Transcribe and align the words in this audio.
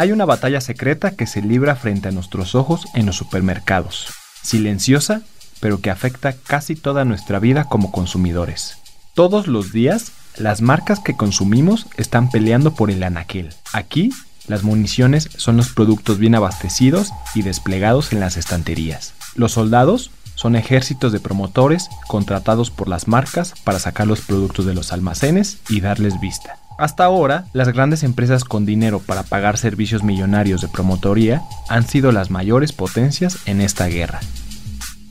Hay 0.00 0.12
una 0.12 0.24
batalla 0.24 0.62
secreta 0.62 1.10
que 1.10 1.26
se 1.26 1.42
libra 1.42 1.76
frente 1.76 2.08
a 2.08 2.10
nuestros 2.10 2.54
ojos 2.54 2.86
en 2.94 3.04
los 3.04 3.16
supermercados, 3.16 4.06
silenciosa, 4.42 5.20
pero 5.60 5.82
que 5.82 5.90
afecta 5.90 6.32
casi 6.32 6.74
toda 6.74 7.04
nuestra 7.04 7.38
vida 7.38 7.64
como 7.64 7.92
consumidores. 7.92 8.78
Todos 9.12 9.46
los 9.46 9.74
días, 9.74 10.12
las 10.38 10.62
marcas 10.62 11.00
que 11.00 11.18
consumimos 11.18 11.86
están 11.98 12.30
peleando 12.30 12.72
por 12.72 12.90
el 12.90 13.02
anaquel. 13.02 13.50
Aquí, 13.74 14.10
las 14.46 14.62
municiones 14.62 15.28
son 15.36 15.58
los 15.58 15.68
productos 15.68 16.16
bien 16.16 16.34
abastecidos 16.34 17.10
y 17.34 17.42
desplegados 17.42 18.14
en 18.14 18.20
las 18.20 18.38
estanterías. 18.38 19.12
Los 19.34 19.52
soldados 19.52 20.10
son 20.34 20.56
ejércitos 20.56 21.12
de 21.12 21.20
promotores 21.20 21.90
contratados 22.08 22.70
por 22.70 22.88
las 22.88 23.06
marcas 23.06 23.52
para 23.64 23.78
sacar 23.78 24.06
los 24.06 24.22
productos 24.22 24.64
de 24.64 24.72
los 24.72 24.94
almacenes 24.94 25.58
y 25.68 25.82
darles 25.82 26.18
vista. 26.20 26.56
Hasta 26.80 27.04
ahora, 27.04 27.44
las 27.52 27.68
grandes 27.68 28.02
empresas 28.04 28.44
con 28.44 28.64
dinero 28.64 29.00
para 29.00 29.22
pagar 29.22 29.58
servicios 29.58 30.02
millonarios 30.02 30.62
de 30.62 30.68
promotoría 30.68 31.42
han 31.68 31.86
sido 31.86 32.10
las 32.10 32.30
mayores 32.30 32.72
potencias 32.72 33.36
en 33.44 33.60
esta 33.60 33.86
guerra. 33.88 34.20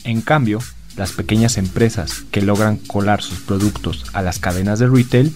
En 0.03 0.21
cambio, 0.21 0.63
las 0.97 1.11
pequeñas 1.11 1.59
empresas 1.59 2.23
que 2.31 2.41
logran 2.41 2.77
colar 2.77 3.21
sus 3.21 3.41
productos 3.41 4.05
a 4.13 4.23
las 4.23 4.39
cadenas 4.39 4.79
de 4.79 4.87
retail 4.87 5.31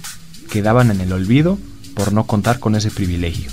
quedaban 0.49 0.89
en 0.89 1.01
el 1.01 1.13
olvido 1.13 1.59
por 1.93 2.13
no 2.13 2.25
contar 2.25 2.57
con 2.57 2.75
ese 2.75 2.89
privilegio, 2.89 3.51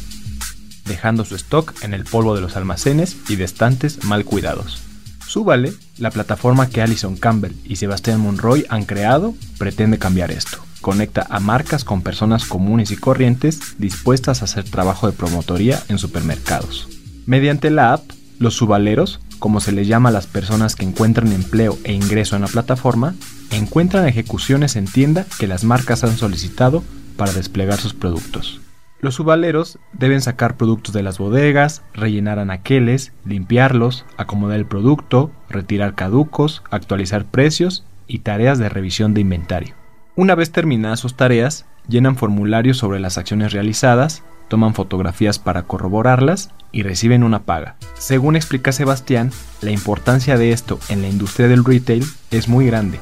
dejando 0.86 1.26
su 1.26 1.34
stock 1.34 1.74
en 1.82 1.92
el 1.92 2.04
polvo 2.04 2.34
de 2.34 2.40
los 2.40 2.56
almacenes 2.56 3.14
y 3.28 3.36
de 3.36 3.44
estantes 3.44 4.04
mal 4.04 4.24
cuidados. 4.24 4.80
Súbale, 5.26 5.74
la 5.98 6.10
plataforma 6.10 6.70
que 6.70 6.80
Alison 6.80 7.18
Campbell 7.18 7.52
y 7.62 7.76
Sebastián 7.76 8.20
Monroy 8.20 8.64
han 8.70 8.86
creado, 8.86 9.34
pretende 9.58 9.98
cambiar 9.98 10.30
esto. 10.30 10.69
Conecta 10.80 11.26
a 11.28 11.40
marcas 11.40 11.84
con 11.84 12.02
personas 12.02 12.46
comunes 12.46 12.90
y 12.90 12.96
corrientes 12.96 13.76
dispuestas 13.78 14.40
a 14.40 14.46
hacer 14.46 14.64
trabajo 14.64 15.06
de 15.06 15.16
promotoría 15.16 15.82
en 15.88 15.98
supermercados. 15.98 16.88
Mediante 17.26 17.70
la 17.70 17.92
app, 17.92 18.02
los 18.38 18.54
subaleros, 18.54 19.20
como 19.38 19.60
se 19.60 19.72
les 19.72 19.86
llama 19.86 20.08
a 20.08 20.12
las 20.12 20.26
personas 20.26 20.76
que 20.76 20.84
encuentran 20.84 21.32
empleo 21.32 21.78
e 21.84 21.92
ingreso 21.92 22.34
en 22.34 22.42
la 22.42 22.48
plataforma, 22.48 23.14
encuentran 23.50 24.08
ejecuciones 24.08 24.76
en 24.76 24.86
tienda 24.86 25.26
que 25.38 25.46
las 25.46 25.64
marcas 25.64 26.02
han 26.04 26.16
solicitado 26.16 26.82
para 27.16 27.32
desplegar 27.32 27.78
sus 27.78 27.92
productos. 27.92 28.60
Los 29.00 29.14
subaleros 29.14 29.78
deben 29.94 30.20
sacar 30.20 30.56
productos 30.56 30.94
de 30.94 31.02
las 31.02 31.18
bodegas, 31.18 31.82
rellenar 31.94 32.38
anaqueles, 32.38 33.12
limpiarlos, 33.24 34.04
acomodar 34.18 34.58
el 34.58 34.66
producto, 34.66 35.30
retirar 35.48 35.94
caducos, 35.94 36.62
actualizar 36.70 37.24
precios 37.24 37.84
y 38.06 38.18
tareas 38.20 38.58
de 38.58 38.68
revisión 38.68 39.14
de 39.14 39.22
inventario. 39.22 39.79
Una 40.16 40.34
vez 40.34 40.50
terminadas 40.50 41.00
sus 41.00 41.14
tareas, 41.14 41.66
llenan 41.88 42.16
formularios 42.16 42.78
sobre 42.78 43.00
las 43.00 43.16
acciones 43.16 43.52
realizadas, 43.52 44.22
toman 44.48 44.74
fotografías 44.74 45.38
para 45.38 45.62
corroborarlas 45.62 46.50
y 46.72 46.82
reciben 46.82 47.22
una 47.22 47.44
paga. 47.44 47.76
Según 47.96 48.36
explica 48.36 48.72
Sebastián, 48.72 49.30
la 49.60 49.70
importancia 49.70 50.36
de 50.36 50.52
esto 50.52 50.80
en 50.88 51.02
la 51.02 51.08
industria 51.08 51.48
del 51.48 51.64
retail 51.64 52.04
es 52.30 52.48
muy 52.48 52.66
grande, 52.66 52.98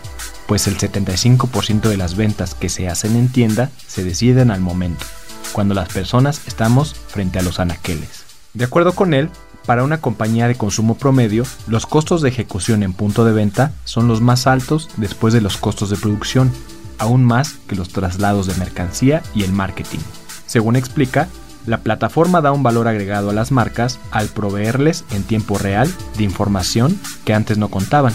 pues 0.46 0.66
el 0.66 0.76
75% 0.76 1.88
de 1.88 1.96
las 1.96 2.16
ventas 2.16 2.54
que 2.54 2.68
se 2.68 2.88
hacen 2.88 3.16
en 3.16 3.30
tienda 3.32 3.70
se 3.86 4.04
deciden 4.04 4.50
al 4.50 4.60
momento 4.60 5.04
cuando 5.52 5.74
las 5.74 5.88
personas 5.88 6.42
estamos 6.46 6.94
frente 6.94 7.38
a 7.38 7.42
los 7.42 7.58
anaqueles. 7.58 8.24
De 8.54 8.64
acuerdo 8.64 8.92
con 8.94 9.14
él, 9.14 9.30
para 9.66 9.82
una 9.82 10.00
compañía 10.00 10.48
de 10.48 10.54
consumo 10.54 10.96
promedio, 10.96 11.44
los 11.66 11.86
costos 11.86 12.22
de 12.22 12.28
ejecución 12.28 12.82
en 12.82 12.92
punto 12.92 13.24
de 13.24 13.32
venta 13.32 13.72
son 13.84 14.08
los 14.08 14.20
más 14.20 14.46
altos 14.46 14.88
después 14.96 15.34
de 15.34 15.40
los 15.40 15.56
costos 15.56 15.90
de 15.90 15.96
producción, 15.96 16.52
aún 16.98 17.24
más 17.24 17.54
que 17.66 17.76
los 17.76 17.88
traslados 17.88 18.46
de 18.46 18.54
mercancía 18.54 19.22
y 19.34 19.44
el 19.44 19.52
marketing. 19.52 20.00
Según 20.46 20.76
explica, 20.76 21.28
la 21.66 21.78
plataforma 21.78 22.40
da 22.40 22.52
un 22.52 22.62
valor 22.62 22.88
agregado 22.88 23.30
a 23.30 23.34
las 23.34 23.52
marcas 23.52 23.98
al 24.10 24.28
proveerles 24.28 25.04
en 25.10 25.22
tiempo 25.22 25.58
real 25.58 25.92
de 26.16 26.24
información 26.24 26.98
que 27.24 27.34
antes 27.34 27.58
no 27.58 27.68
contaban, 27.68 28.14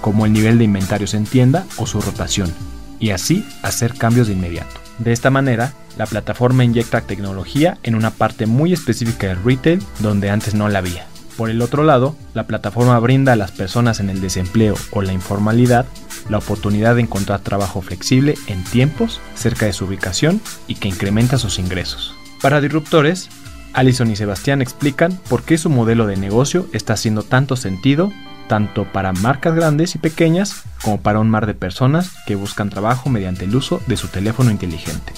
como 0.00 0.26
el 0.26 0.32
nivel 0.32 0.58
de 0.58 0.64
inventarios 0.64 1.14
en 1.14 1.24
tienda 1.24 1.66
o 1.76 1.86
su 1.86 2.00
rotación, 2.00 2.52
y 3.00 3.10
así 3.10 3.46
hacer 3.62 3.94
cambios 3.94 4.26
de 4.26 4.32
inmediato. 4.32 4.80
De 4.98 5.12
esta 5.12 5.30
manera, 5.30 5.72
la 5.98 6.06
plataforma 6.06 6.64
inyecta 6.64 7.02
tecnología 7.02 7.78
en 7.82 7.94
una 7.94 8.10
parte 8.10 8.46
muy 8.46 8.72
específica 8.72 9.28
del 9.28 9.42
retail 9.42 9.82
donde 10.00 10.30
antes 10.30 10.54
no 10.54 10.68
la 10.68 10.78
había. 10.78 11.06
Por 11.36 11.50
el 11.50 11.62
otro 11.62 11.82
lado, 11.82 12.14
la 12.32 12.46
plataforma 12.46 12.98
brinda 13.00 13.32
a 13.32 13.36
las 13.36 13.50
personas 13.50 14.00
en 14.00 14.10
el 14.10 14.20
desempleo 14.20 14.76
o 14.92 15.02
la 15.02 15.12
informalidad 15.12 15.86
la 16.28 16.38
oportunidad 16.38 16.94
de 16.94 17.02
encontrar 17.02 17.40
trabajo 17.40 17.82
flexible 17.82 18.34
en 18.46 18.64
tiempos 18.64 19.20
cerca 19.34 19.66
de 19.66 19.72
su 19.72 19.84
ubicación 19.84 20.40
y 20.66 20.76
que 20.76 20.88
incrementa 20.88 21.38
sus 21.38 21.58
ingresos. 21.58 22.14
Para 22.40 22.60
disruptores, 22.60 23.28
Alison 23.72 24.10
y 24.10 24.16
Sebastián 24.16 24.62
explican 24.62 25.18
por 25.28 25.42
qué 25.42 25.58
su 25.58 25.68
modelo 25.68 26.06
de 26.06 26.16
negocio 26.16 26.66
está 26.72 26.94
haciendo 26.94 27.22
tanto 27.22 27.56
sentido 27.56 28.12
tanto 28.48 28.84
para 28.84 29.12
marcas 29.12 29.54
grandes 29.54 29.94
y 29.94 29.98
pequeñas 29.98 30.64
como 30.82 31.00
para 31.00 31.18
un 31.18 31.30
mar 31.30 31.46
de 31.46 31.54
personas 31.54 32.12
que 32.26 32.34
buscan 32.34 32.70
trabajo 32.70 33.08
mediante 33.08 33.44
el 33.46 33.56
uso 33.56 33.80
de 33.86 33.96
su 33.96 34.08
teléfono 34.08 34.50
inteligente. 34.50 35.12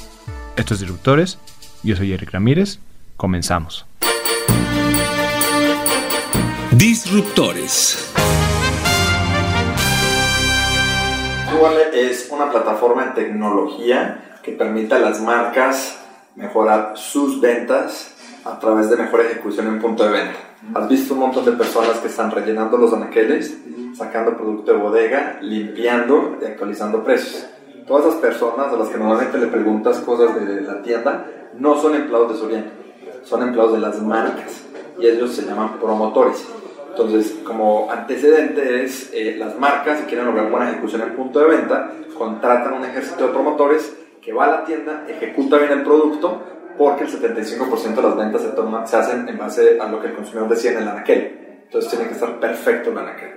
Estos 0.56 0.81
disruptores, 0.81 1.38
yo 1.82 1.97
soy 1.97 2.12
Eric 2.12 2.31
Ramírez, 2.31 2.78
comenzamos. 3.16 3.87
Disruptores. 6.78 8.12
es 11.94 12.28
una 12.31 12.50
plataforma 12.50 13.04
en 13.04 13.14
tecnología 13.14 14.38
que 14.42 14.53
permite 14.53 14.94
a 14.94 14.98
las 14.98 15.22
marcas 15.22 15.98
mejorar 16.34 16.92
sus 16.97 17.41
ventas 17.41 18.14
a 18.44 18.59
través 18.59 18.91
de 18.91 18.97
mejor 18.97 19.22
ejecución 19.22 19.69
en 19.69 19.81
punto 19.81 20.04
de 20.04 20.10
venta. 20.10 20.37
Has 20.75 20.87
visto 20.87 21.14
un 21.14 21.20
montón 21.20 21.47
de 21.47 21.53
personas 21.53 21.98
que 21.98 22.09
están 22.09 22.31
rellenando 22.31 22.76
los 22.76 22.93
anaqueles, 22.93 23.56
sacando 23.97 24.37
producto 24.37 24.72
de 24.72 24.78
bodega, 24.78 25.38
limpiando 25.41 26.37
y 26.43 26.44
actualizando 26.44 27.03
precios. 27.03 27.47
Todas 27.87 28.04
esas 28.04 28.20
personas 28.20 28.70
a 28.70 28.76
las 28.76 28.88
que 28.88 28.98
normalmente 28.98 29.38
le 29.38 29.47
preguntas 29.47 29.98
cosas 30.00 30.34
de 30.34 30.60
la 30.60 30.82
tienda 30.82 31.26
no 31.58 31.81
son 31.81 31.94
empleados 31.94 32.34
de 32.34 32.38
Soriano, 32.38 32.70
son 33.25 33.43
empleados 33.43 33.72
de 33.72 33.78
las 33.78 34.03
marcas 34.03 34.60
y 34.98 35.06
ellos 35.06 35.32
se 35.32 35.43
llaman 35.43 35.78
promotores. 35.81 36.47
Entonces, 36.99 37.41
como 37.45 37.91
antecedente 37.91 38.83
es 38.83 39.11
eh, 39.12 39.37
las 39.39 39.59
marcas, 39.59 39.99
si 39.99 40.07
quieren 40.07 40.25
lograr 40.25 40.51
buena 40.51 40.71
ejecución 40.71 41.03
en 41.03 41.15
punto 41.15 41.41
de 41.41 41.49
venta, 41.49 41.93
contratan 42.17 42.73
un 42.73 42.87
ejército 42.87 43.27
de 43.27 43.33
promotores 43.34 43.95
que 44.23 44.33
va 44.33 44.47
a 44.47 44.51
la 44.51 44.65
tienda, 44.65 45.05
ejecuta 45.06 45.59
bien 45.59 45.73
el 45.73 45.83
producto, 45.83 46.43
porque 46.79 47.05
el 47.05 47.11
75% 47.11 47.95
de 47.97 48.03
las 48.03 48.17
ventas 48.17 48.41
se, 48.41 48.51
se 48.87 48.97
hacen 48.97 49.29
en 49.29 49.37
base 49.37 49.79
a 49.79 49.89
lo 49.89 50.01
que 50.01 50.06
el 50.06 50.15
consumidor 50.15 50.49
decía 50.49 50.71
en 50.71 50.79
el 50.79 50.89
anaquel. 50.89 51.61
Entonces 51.65 51.91
tiene 51.91 52.06
que 52.06 52.15
estar 52.15 52.41
perfecto 52.41 52.91
el 52.93 52.97
anaquel. 52.99 53.31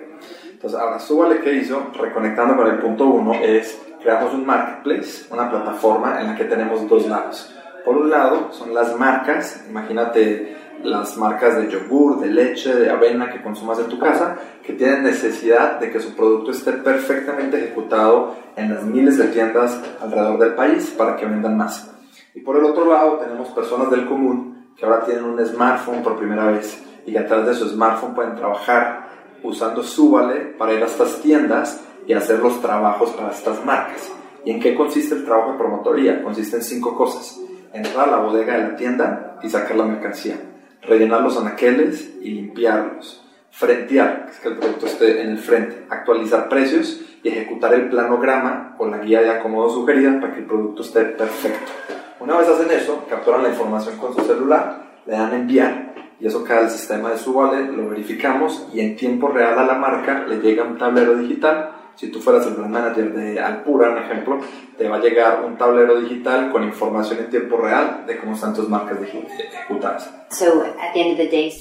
Entonces 0.54 0.80
ahora 0.80 0.98
Súbale 0.98 1.42
que 1.42 1.54
hizo, 1.54 1.92
reconectando 2.00 2.56
con 2.56 2.66
el 2.66 2.80
punto 2.80 3.08
1, 3.08 3.34
es 3.44 3.78
creamos 4.02 4.34
un 4.36 4.46
marketplace, 4.46 5.26
una 5.32 5.50
plataforma 5.50 6.22
en 6.22 6.28
la 6.28 6.36
que 6.36 6.46
tenemos 6.46 6.88
dos 6.88 7.06
lados. 7.08 7.54
Por 7.84 7.98
un 7.98 8.10
lado 8.10 8.54
son 8.54 8.74
las 8.74 8.98
marcas, 8.98 9.66
imagínate 9.70 10.59
las 10.84 11.18
marcas 11.18 11.58
de 11.58 11.70
yogur, 11.70 12.20
de 12.20 12.28
leche, 12.28 12.74
de 12.74 12.90
avena 12.90 13.30
que 13.30 13.42
consumas 13.42 13.80
en 13.80 13.88
tu 13.88 14.00
casa, 14.00 14.38
que 14.64 14.74
tienen 14.74 15.04
necesidad 15.04 15.80
de 15.80 15.92
que 15.92 16.00
su 16.00 16.16
producto 16.16 16.52
esté 16.52 16.74
perfectamente 16.74 17.58
ejecutado 17.58 18.36
en 18.56 18.74
las 18.74 18.84
miles 18.84 19.18
de 19.18 19.28
tiendas 19.28 19.80
alrededor 20.02 20.40
del 20.40 20.54
país 20.54 20.94
para 20.98 21.16
que 21.16 21.26
vendan 21.26 21.58
más. 21.58 21.92
Y 22.34 22.42
por 22.42 22.58
el 22.58 22.66
otro 22.66 22.86
lado 22.92 23.18
tenemos 23.18 23.50
personas 23.50 23.90
del 23.92 24.08
común 24.08 24.74
que 24.78 24.86
ahora 24.86 25.04
tienen 25.04 25.26
un 25.26 25.46
smartphone 25.46 26.02
por 26.02 26.18
primera 26.18 26.46
vez 26.46 26.82
y 27.06 27.12
que 27.12 27.20
a 27.20 27.24
de 27.24 27.54
su 27.54 27.68
smartphone 27.68 28.14
pueden 28.14 28.36
trabajar 28.36 29.10
usando 29.44 29.84
Súbale 29.84 30.56
para 30.58 30.74
ir 30.74 30.84
a 30.84 30.86
estas 30.86 31.22
tiendas 31.22 31.82
y 32.06 32.14
hacer 32.14 32.40
los 32.40 32.62
trabajos 32.62 33.12
para 33.12 33.32
estas 33.32 33.64
marcas. 33.66 34.10
¿Y 34.46 34.52
en 34.52 34.60
qué 34.60 34.76
consiste 34.76 35.16
el 35.16 35.26
trabajo 35.26 35.54
de 35.54 35.58
promotoría? 35.58 36.24
Consiste 36.24 36.58
en 36.58 36.64
cinco 36.64 36.96
cosas. 36.96 37.40
Entrar 37.74 38.08
a 38.08 38.12
la 38.12 38.18
bodega 38.18 38.58
de 38.58 38.64
la 38.64 38.76
tienda 38.76 39.40
y 39.44 39.50
sacar 39.50 39.76
la 39.76 39.86
mercancía. 39.86 40.49
Rellenar 40.82 41.22
los 41.22 41.38
anaqueles 41.38 42.16
y 42.22 42.32
limpiarlos. 42.32 43.26
frentear, 43.52 44.26
que 44.26 44.32
es 44.32 44.40
que 44.40 44.48
el 44.50 44.58
producto 44.58 44.86
esté 44.86 45.22
en 45.22 45.32
el 45.32 45.38
frente, 45.40 45.86
actualizar 45.90 46.48
precios 46.48 47.02
y 47.24 47.30
ejecutar 47.30 47.74
el 47.74 47.90
planograma 47.90 48.76
con 48.78 48.92
la 48.92 49.00
guía 49.00 49.22
de 49.22 49.32
acomodo 49.32 49.70
sugerida 49.70 50.20
para 50.22 50.34
que 50.34 50.40
el 50.40 50.46
producto 50.46 50.84
esté 50.84 51.04
perfecto. 51.04 51.72
Una 52.20 52.38
vez 52.38 52.48
hacen 52.48 52.72
eso, 52.72 53.06
capturan 53.10 53.44
la 53.44 53.50
información 53.50 53.98
con 53.98 54.14
su 54.16 54.22
celular, 54.22 55.02
le 55.06 55.14
dan 55.14 55.34
enviar 55.34 55.94
y 56.20 56.28
eso 56.28 56.44
cae 56.44 56.60
al 56.60 56.70
sistema 56.70 57.10
de 57.12 57.18
su 57.18 57.32
wallet, 57.32 57.72
lo 57.72 57.90
verificamos 57.90 58.68
y 58.74 58.82
en 58.82 58.96
tiempo 58.96 59.30
real 59.30 59.58
a 59.58 59.66
la 59.66 59.76
marca 59.76 60.26
le 60.28 60.40
llega 60.40 60.64
un 60.64 60.78
tablero 60.78 61.16
digital 61.16 61.72
si 62.00 62.08
tú 62.08 62.22
fueras 62.22 62.48
el 62.48 62.54
brand 62.54 62.72
manager 62.72 63.14
de 63.14 63.40
Alpura, 63.42 63.90
un 63.90 63.98
ejemplo, 63.98 64.40
te 64.78 64.88
va 64.88 64.98
a 64.98 65.00
llegar 65.02 65.44
un 65.44 65.58
tablero 65.58 66.00
digital 66.00 66.50
con 66.50 66.64
información 66.64 67.20
en 67.20 67.30
tiempo 67.30 67.58
real 67.58 68.06
de 68.08 68.18
cómo 68.18 68.36
están 68.36 68.54
tus 68.54 68.70
marcas 68.70 69.00
ejecutadas. 69.02 70.10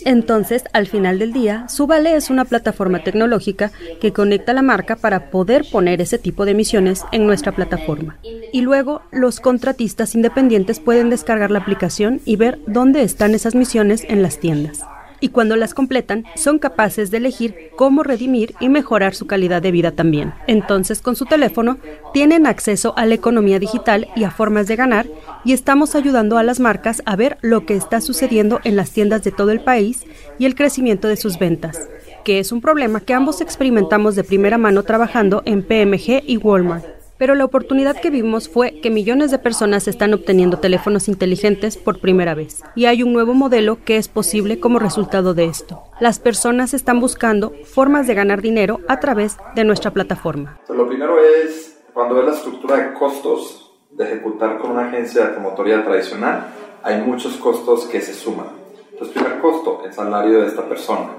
Entonces, 0.05 0.62
al 0.73 0.87
final 0.87 1.19
del 1.19 1.32
día, 1.32 1.69
Subale 1.69 2.14
es 2.14 2.31
una 2.31 2.44
plataforma 2.44 3.02
tecnológica 3.02 3.73
que 4.00 4.12
conecta 4.12 4.52
la 4.52 4.62
marca 4.62 4.94
para 4.94 5.31
poder 5.31 5.64
poner 5.73 6.00
ese 6.00 6.19
tipo 6.19 6.44
de 6.44 6.55
misiones 6.55 7.05
en 7.11 7.26
nuestra 7.26 7.50
plataforma. 7.50 8.19
Y 8.52 8.61
luego, 8.61 9.02
los 9.11 9.41
contratistas 9.41 10.14
independientes 10.14 10.79
pueden 10.79 11.11
descargar 11.11 11.50
la 11.50 11.58
aplicación 11.58 12.20
y 12.25 12.37
ver 12.37 12.61
dónde 12.69 13.02
están 13.02 13.34
esas 13.34 13.56
misiones 13.56 14.05
en 14.08 14.23
las 14.23 14.38
tiendas 14.38 14.84
y 15.20 15.29
cuando 15.29 15.56
las 15.56 15.75
completan 15.75 16.25
son 16.37 16.59
capaces 16.59 17.11
de 17.11 17.19
elegir 17.19 17.70
cómo 17.76 18.03
redimir 18.03 18.55
y 18.61 18.69
mejorar 18.69 19.15
su 19.15 19.26
calidad 19.26 19.62
de 19.62 19.70
vida 19.70 19.93
también. 19.93 20.35
Entonces 20.47 21.00
con 21.00 21.17
su 21.17 21.25
teléfono 21.25 21.79
tienen 22.12 22.47
acceso 22.47 22.94
a 22.97 23.06
la 23.06 23.15
economía 23.15 23.59
digital 23.59 24.09
y 24.17 24.25
a 24.25 24.31
formas 24.31 24.67
de 24.67 24.76
ganar 24.76 25.06
y 25.44 25.53
estamos 25.53 25.94
ayudando 25.94 26.38
a 26.38 26.43
las 26.43 26.61
marcas 26.61 27.03
a 27.06 27.17
ver 27.17 27.38
lo 27.41 27.67
que 27.67 27.75
está 27.75 28.00
sucediendo 28.00 28.61
en 28.65 28.76
las 28.76 28.91
tiendas 28.91 29.23
de 29.25 29.32
todo 29.32 29.50
el 29.50 29.61
país 29.61 30.05
y 30.38 30.47
el 30.47 30.55
crecimiento 30.55 31.09
de 31.09 31.17
sus 31.17 31.38
ventas, 31.38 31.88
que 32.25 32.38
es 32.38 32.53
un 32.53 32.61
problema 32.61 33.00
que 33.00 33.15
ambos 33.15 33.41
experimentamos 33.41 34.17
de 34.17 34.25
primera 34.25 34.59
mano 34.59 34.82
trabajando 34.82 35.43
en 35.44 35.62
PMG 35.62 36.23
y 36.26 36.37
Walmart. 36.37 36.97
Pero 37.19 37.35
la 37.35 37.44
oportunidad 37.44 38.00
que 38.00 38.11
vimos 38.11 38.49
fue 38.49 38.81
que 38.81 38.91
millones 38.91 39.32
de 39.32 39.41
personas 39.41 39.88
están 39.88 40.15
obteniendo 40.15 40.59
teléfonos 40.59 41.09
inteligentes 41.09 41.76
por 41.76 42.00
primera 42.00 42.35
vez. 42.35 42.62
Y 42.76 42.87
hay 42.87 43.03
un 43.03 43.12
nuevo 43.12 43.35
modelo 43.35 43.79
que 43.85 43.97
es 43.97 44.06
posible 44.09 44.61
como 44.61 44.79
resultado 44.79 45.35
de 45.35 45.47
esto. 45.47 45.82
Las 46.00 46.20
personas 46.20 46.75
están 46.75 47.00
buscando 47.00 47.53
formas 47.65 48.06
de 48.06 48.15
ganar 48.15 48.41
dinero 48.41 48.81
a 48.88 49.00
través 49.00 49.37
de 49.56 49.65
nuestra 49.65 49.91
plataforma. 49.91 50.61
lo 50.69 50.88
primero 50.88 51.17
es, 51.23 51.81
cuando 51.93 52.15
ves 52.15 52.26
la 52.26 52.35
estructura 52.35 52.76
de 52.76 52.94
costos 52.94 53.73
de 53.91 54.05
ejecutar 54.05 54.59
con 54.59 54.70
una 54.70 54.87
agencia 54.88 55.25
de 55.25 55.32
promotoría 55.32 55.85
tradicional, 55.85 56.47
hay 56.85 57.03
muchos 57.03 57.37
costos 57.37 57.87
que 57.87 58.00
se 58.00 58.15
suman. 58.15 58.47
Entonces, 58.93 59.15
primer 59.15 59.41
costo, 59.41 59.82
el 59.85 59.93
salario 59.93 60.41
de 60.41 60.47
esta 60.47 60.69
persona, 60.69 61.11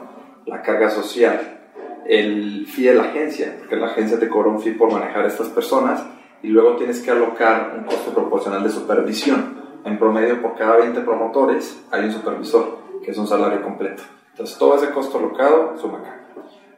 la 0.45 0.61
carga 0.61 0.89
social, 0.89 1.58
el 2.09 2.65
fee 2.65 2.85
de 2.85 2.95
la 2.95 3.03
agencia, 3.03 3.55
porque 3.59 3.75
la 3.75 3.85
agencia 3.85 4.19
te 4.19 4.27
cobra 4.27 4.49
un 4.49 4.59
fee 4.59 4.71
por 4.71 4.91
manejar 4.91 5.25
a 5.25 5.27
estas 5.27 5.47
personas 5.49 6.03
y 6.41 6.47
luego 6.47 6.75
tienes 6.75 7.01
que 7.01 7.11
alocar 7.11 7.75
un 7.77 7.83
costo 7.83 8.11
proporcional 8.11 8.63
de 8.63 8.71
supervisión. 8.71 9.59
En 9.85 9.99
promedio, 9.99 10.41
por 10.41 10.55
cada 10.57 10.77
20 10.77 11.01
promotores 11.01 11.79
hay 11.91 12.05
un 12.05 12.11
supervisor, 12.11 12.79
que 13.05 13.11
es 13.11 13.17
un 13.17 13.27
salario 13.27 13.61
completo. 13.61 14.01
Entonces, 14.31 14.57
todo 14.57 14.75
ese 14.75 14.89
costo 14.89 15.19
alocado 15.19 15.77
suma 15.77 15.99
acá. 15.99 16.15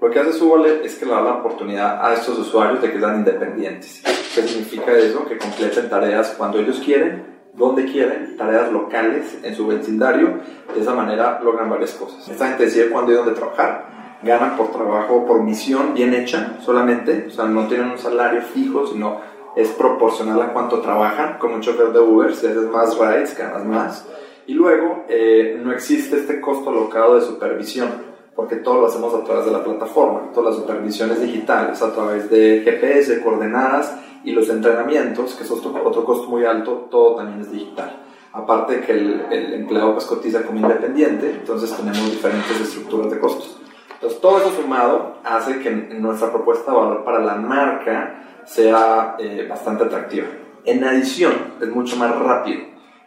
Lo 0.02 0.10
que 0.10 0.20
hace 0.20 0.34
Subole 0.34 0.84
es 0.84 0.96
que 0.96 1.06
le 1.06 1.12
da 1.12 1.22
la 1.22 1.36
oportunidad 1.36 2.06
a 2.06 2.14
estos 2.14 2.38
usuarios 2.38 2.82
de 2.82 2.92
que 2.92 3.00
sean 3.00 3.18
independientes. 3.18 4.04
¿Qué 4.36 4.42
significa 4.42 4.92
eso? 4.98 5.26
Que 5.26 5.38
completen 5.38 5.90
tareas 5.90 6.36
cuando 6.38 6.60
ellos 6.60 6.82
quieren, 6.84 7.24
donde 7.54 7.86
quieren, 7.86 8.36
tareas 8.36 8.72
locales 8.72 9.38
en 9.44 9.56
su 9.56 9.68
vecindario. 9.68 10.40
De 10.74 10.82
esa 10.82 10.94
manera 10.94 11.40
logran 11.42 11.70
varias 11.70 11.92
cosas. 11.92 12.28
Esta 12.28 12.48
gente 12.50 12.66
decide 12.66 12.90
cuándo 12.90 13.14
y 13.14 13.16
dónde 13.16 13.34
trabajar 13.34 14.01
ganan 14.24 14.58
por 14.58 14.72
trabajo, 14.72 15.26
por 15.26 15.42
misión 15.42 15.94
bien 15.94 16.14
hecha 16.14 16.58
solamente, 16.64 17.26
o 17.28 17.32
sea, 17.32 17.46
no 17.46 17.68
tienen 17.68 17.92
un 17.92 17.98
salario 17.98 18.42
fijo, 18.42 18.88
sino 18.88 19.20
es 19.56 19.70
proporcional 19.70 20.42
a 20.42 20.54
cuánto 20.54 20.80
trabajan, 20.80 21.38
como 21.40 21.56
un 21.56 21.62
chofer 21.62 21.92
de 21.92 22.00
Uber, 22.00 22.34
si 22.34 22.48
haces 22.48 22.70
más 22.70 22.98
rides, 22.98 23.38
ganas 23.38 23.66
más. 23.66 24.08
Y 24.48 24.54
luego, 24.54 25.06
eh, 25.10 25.60
no 25.62 25.72
existe 25.72 26.18
este 26.18 26.40
costo 26.40 26.70
alocado 26.70 27.16
de 27.16 27.22
supervisión, 27.22 27.90
porque 28.36 28.58
todo 28.58 28.82
lo 28.82 28.88
hacemos 28.88 29.14
a 29.14 29.24
través 29.24 29.46
de 29.46 29.52
la 29.52 29.64
plataforma, 29.64 30.32
todas 30.34 30.54
las 30.54 30.62
supervisiones 30.62 31.22
digitales, 31.22 31.82
a 31.82 31.94
través 31.94 32.30
de 32.30 32.62
GPS, 32.64 33.22
coordenadas 33.22 33.98
y 34.24 34.32
los 34.32 34.50
entrenamientos, 34.50 35.36
que 35.36 35.44
es 35.44 35.52
otro, 35.52 35.74
otro 35.84 36.06
costo 36.06 36.30
muy 36.30 36.46
alto, 36.46 36.88
todo 36.90 37.16
también 37.16 37.42
es 37.42 37.52
digital. 37.52 38.04
Aparte 38.34 38.80
que 38.82 38.94
el, 38.94 39.26
el 39.30 39.54
empleado 39.56 39.94
pues 39.94 40.06
cotiza 40.06 40.44
como 40.44 40.60
independiente, 40.60 41.32
entonces 41.32 41.76
tenemos 41.76 42.10
diferentes 42.10 42.62
estructuras 42.62 43.12
de 43.12 43.20
costos. 43.20 43.62
Entonces, 44.02 44.20
todo 44.20 44.40
eso 44.40 44.50
sumado 44.60 45.18
hace 45.24 45.60
que 45.60 45.70
nuestra 45.70 46.32
propuesta 46.32 46.72
de 46.72 46.78
valor 46.78 47.04
para 47.04 47.20
la 47.20 47.36
marca 47.36 48.42
sea 48.46 49.16
eh, 49.20 49.46
bastante 49.48 49.84
atractiva. 49.84 50.26
En 50.66 50.84
adición, 50.84 51.32
es 51.62 51.70
mucho 51.70 51.98
más 51.98 52.18
rápido, 52.18 52.64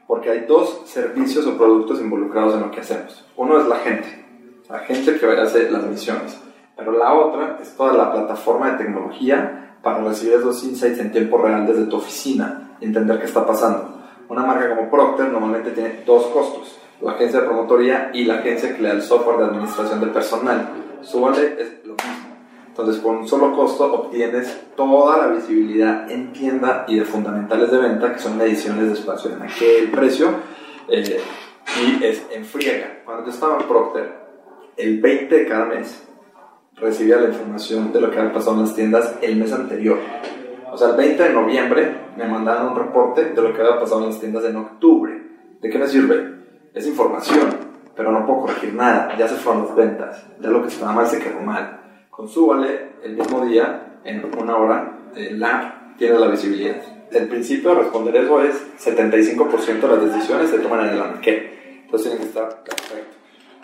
porque 0.06 0.30
hay 0.30 0.40
dos 0.46 0.82
servicios 0.84 1.48
o 1.48 1.58
productos 1.58 2.00
involucrados 2.00 2.54
en 2.54 2.60
lo 2.60 2.70
que 2.70 2.78
hacemos. 2.78 3.24
Uno 3.36 3.60
es 3.60 3.66
la 3.66 3.76
gente, 3.78 4.24
la 4.70 4.78
gente 4.80 5.18
que 5.18 5.26
hacer 5.26 5.72
las 5.72 5.82
misiones, 5.82 6.40
pero 6.76 6.92
la 6.92 7.12
otra 7.12 7.58
es 7.60 7.76
toda 7.76 7.92
la 7.92 8.12
plataforma 8.12 8.70
de 8.70 8.84
tecnología 8.84 9.78
para 9.82 9.98
recibir 9.98 10.34
esos 10.34 10.62
insights 10.62 11.00
en 11.00 11.10
tiempo 11.10 11.38
real 11.38 11.66
desde 11.66 11.86
tu 11.86 11.96
oficina 11.96 12.76
y 12.80 12.84
entender 12.84 13.18
qué 13.18 13.24
está 13.24 13.44
pasando. 13.44 13.98
Una 14.28 14.46
marca 14.46 14.68
como 14.76 14.88
Procter 14.88 15.28
normalmente 15.28 15.72
tiene 15.72 16.04
dos 16.06 16.26
costos, 16.26 16.78
la 17.00 17.12
agencia 17.14 17.40
de 17.40 17.46
promotoría 17.46 18.10
y 18.14 18.26
la 18.26 18.36
agencia 18.36 18.76
que 18.76 18.80
le 18.80 18.88
da 18.90 18.94
el 18.94 19.02
software 19.02 19.38
de 19.38 19.44
administración 19.46 19.98
de 19.98 20.06
personal 20.06 20.83
Subale 21.04 21.56
es 21.58 21.84
lo 21.84 21.94
mismo. 21.94 22.34
Entonces, 22.68 23.00
con 23.00 23.16
un 23.18 23.28
solo 23.28 23.52
costo 23.52 23.92
obtienes 23.92 24.62
toda 24.76 25.18
la 25.18 25.26
visibilidad 25.28 26.10
en 26.10 26.32
tienda 26.32 26.84
y 26.88 26.98
de 26.98 27.04
fundamentales 27.04 27.70
de 27.70 27.78
venta, 27.78 28.12
que 28.12 28.18
son 28.18 28.36
mediciones 28.36 28.86
de 28.88 28.94
espacio 28.94 29.30
en 29.32 29.42
aquel 29.42 29.90
precio, 29.92 30.30
eh, 30.88 31.20
y 31.80 32.04
es 32.04 32.26
en 32.32 32.44
friega. 32.44 33.02
Cuando 33.04 33.26
yo 33.26 33.30
estaba 33.30 33.58
en 33.60 33.68
Procter, 33.68 34.12
el 34.76 35.00
20 35.00 35.36
de 35.36 35.46
cada 35.46 35.66
mes 35.66 36.02
recibía 36.74 37.18
la 37.18 37.28
información 37.28 37.92
de 37.92 38.00
lo 38.00 38.10
que 38.10 38.18
había 38.18 38.32
pasado 38.32 38.56
en 38.56 38.62
las 38.62 38.74
tiendas 38.74 39.14
el 39.22 39.36
mes 39.36 39.52
anterior. 39.52 39.98
O 40.72 40.76
sea, 40.76 40.90
el 40.90 40.96
20 40.96 41.22
de 41.22 41.30
noviembre 41.30 41.96
me 42.16 42.26
mandaban 42.26 42.72
un 42.72 42.76
reporte 42.76 43.26
de 43.26 43.40
lo 43.40 43.54
que 43.54 43.62
había 43.62 43.78
pasado 43.78 44.00
en 44.00 44.10
las 44.10 44.18
tiendas 44.18 44.44
en 44.44 44.56
octubre. 44.56 45.22
¿De 45.60 45.70
qué 45.70 45.78
me 45.78 45.86
sirve? 45.86 46.34
Es 46.74 46.88
información 46.88 47.73
pero 47.96 48.12
no 48.12 48.26
puedo 48.26 48.42
corregir 48.42 48.74
nada, 48.74 49.16
ya 49.16 49.28
se 49.28 49.36
fueron 49.36 49.66
las 49.66 49.74
ventas, 49.74 50.24
ya 50.40 50.48
lo 50.48 50.62
que 50.62 50.68
estaba 50.68 50.92
mal 50.92 51.06
se 51.06 51.18
quedó 51.18 51.40
mal. 51.40 51.80
Con 52.10 52.28
Súbale, 52.28 52.92
el 53.02 53.16
mismo 53.16 53.44
día, 53.44 53.98
en 54.04 54.24
una 54.38 54.56
hora, 54.56 54.92
el 55.16 55.42
app 55.42 55.96
tiene 55.96 56.18
la 56.18 56.28
visibilidad. 56.28 56.76
El 57.10 57.28
principio 57.28 57.70
de 57.70 57.82
responder 57.82 58.16
eso 58.16 58.42
es 58.42 58.56
75% 58.84 59.80
de 59.80 59.88
las 59.88 60.14
decisiones 60.14 60.50
se 60.50 60.58
toman 60.58 60.80
en 60.80 60.94
el 60.94 61.02
anaquel, 61.02 61.50
entonces 61.84 62.10
tienen 62.10 62.18
que 62.18 62.28
estar 62.28 62.62
perfecto. 62.64 63.16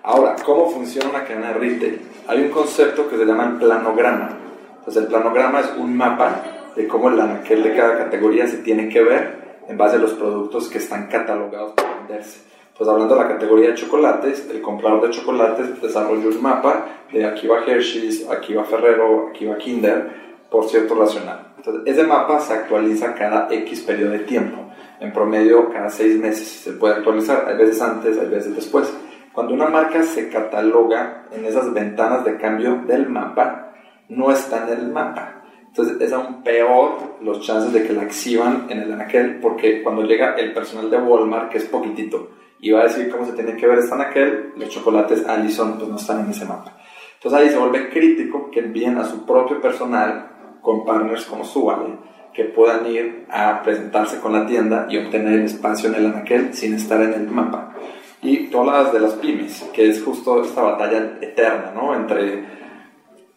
Ahora, 0.03 0.37
¿cómo 0.45 0.71
funciona 0.71 1.11
una 1.11 1.25
cadena 1.25 1.49
de 1.49 1.55
retail? 1.55 2.01
Hay 2.27 2.43
un 2.43 2.51
concepto 2.51 3.09
que 3.09 3.17
se 3.17 3.25
llama 3.25 3.47
el 3.47 3.57
planograma. 3.57 4.31
Entonces, 4.79 5.03
el 5.03 5.09
planograma 5.09 5.61
es 5.61 5.71
un 5.77 5.95
mapa 5.97 6.43
de 6.75 6.89
cómo 6.89 7.11
el 7.11 7.21
anaquel 7.21 7.63
de 7.63 7.77
cada 7.77 7.99
categoría 7.99 8.47
se 8.47 8.59
tiene 8.59 8.89
que 8.89 9.03
ver 9.03 9.61
en 9.69 9.77
base 9.77 9.97
a 9.97 9.99
los 9.99 10.15
productos 10.15 10.69
que 10.69 10.79
están 10.79 11.09
catalogados 11.09 11.75
para 11.75 11.97
venderse. 11.97 12.50
Pues 12.81 12.89
hablando 12.89 13.15
de 13.15 13.21
la 13.21 13.29
categoría 13.29 13.69
de 13.69 13.75
chocolates, 13.75 14.49
el 14.51 14.63
comprador 14.63 15.03
de 15.03 15.11
chocolates 15.11 15.83
desarrolló 15.83 16.31
un 16.31 16.41
mapa 16.41 16.87
de 17.13 17.27
aquí 17.27 17.47
va 17.47 17.63
Hershey's, 17.63 18.27
aquí 18.31 18.55
va 18.55 18.65
Ferrero, 18.65 19.29
aquí 19.29 19.45
va 19.45 19.59
Kinder, 19.59 20.11
por 20.51 20.65
cierto 20.65 20.95
racional. 20.95 21.53
Entonces, 21.59 21.83
ese 21.85 22.05
mapa 22.05 22.41
se 22.41 22.55
actualiza 22.55 23.13
cada 23.15 23.53
X 23.53 23.83
periodo 23.83 24.13
de 24.13 24.21
tiempo. 24.21 24.63
En 24.99 25.13
promedio, 25.13 25.69
cada 25.69 25.91
seis 25.91 26.17
meses 26.19 26.49
se 26.49 26.73
puede 26.73 26.95
actualizar, 26.95 27.45
hay 27.47 27.59
veces 27.59 27.83
antes, 27.83 28.19
hay 28.19 28.29
veces 28.29 28.57
después. 28.57 28.91
Cuando 29.35 29.53
una 29.53 29.69
marca 29.69 30.03
se 30.03 30.31
cataloga 30.31 31.27
en 31.33 31.45
esas 31.45 31.75
ventanas 31.75 32.25
de 32.25 32.39
cambio 32.39 32.81
del 32.87 33.11
mapa, 33.11 33.75
no 34.09 34.33
está 34.33 34.67
en 34.67 34.79
el 34.79 34.89
mapa. 34.89 35.43
Entonces 35.67 36.01
es 36.01 36.15
aún 36.15 36.43
peor 36.43 37.19
los 37.21 37.43
chances 37.43 37.75
de 37.75 37.87
que 37.87 37.93
la 37.93 38.05
exhiban 38.05 38.69
en 38.71 38.81
el 38.81 38.91
anaquel 38.91 39.39
porque 39.39 39.83
cuando 39.83 40.03
llega 40.05 40.35
el 40.37 40.55
personal 40.55 40.89
de 40.89 40.97
Walmart, 40.97 41.51
que 41.51 41.59
es 41.59 41.67
poquitito, 41.67 42.40
y 42.61 42.71
va 42.71 42.81
a 42.81 42.85
decir 42.85 43.11
cómo 43.11 43.25
se 43.25 43.33
tiene 43.33 43.57
que 43.57 43.67
ver 43.67 43.79
están 43.79 44.01
aquel, 44.01 44.53
los 44.57 44.69
chocolates 44.69 45.27
Allison 45.27 45.79
pues 45.79 45.89
no 45.89 45.97
están 45.97 46.25
en 46.25 46.31
ese 46.31 46.45
mapa. 46.45 46.77
Entonces 47.15 47.41
ahí 47.41 47.49
se 47.51 47.59
vuelve 47.59 47.91
crítico 47.91 48.51
que 48.51 48.61
envíen 48.61 48.99
a 48.99 49.05
su 49.05 49.25
propio 49.27 49.61
personal 49.61 50.59
con 50.61 50.85
partners 50.85 51.25
como 51.25 51.45
Subale 51.45 52.11
que 52.33 52.45
puedan 52.45 52.87
ir 52.87 53.27
a 53.29 53.63
presentarse 53.63 54.21
con 54.21 54.33
la 54.33 54.47
tienda 54.47 54.87
y 54.89 54.99
obtener 54.99 55.35
el 55.35 55.47
espacio 55.47 55.89
en 55.89 55.97
el 55.97 56.07
anaquel 56.07 56.55
sin 56.55 56.75
estar 56.75 57.01
en 57.03 57.13
el 57.13 57.27
mapa. 57.29 57.75
Y 58.23 58.49
todas 58.49 58.93
de 58.93 59.01
las 59.01 59.15
pymes, 59.15 59.69
que 59.73 59.89
es 59.89 60.03
justo 60.03 60.43
esta 60.43 60.63
batalla 60.63 61.19
eterna, 61.21 61.73
¿no? 61.75 61.95
Entre 61.95 62.45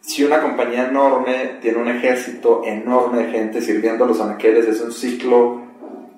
si 0.00 0.22
una 0.24 0.40
compañía 0.40 0.88
enorme 0.88 1.58
tiene 1.60 1.78
un 1.78 1.88
ejército 1.88 2.62
enorme 2.64 3.24
de 3.24 3.32
gente 3.32 3.62
sirviendo 3.62 4.04
a 4.04 4.08
los 4.08 4.20
anaqueles, 4.20 4.66
es 4.66 4.80
un 4.80 4.92
ciclo 4.92 5.63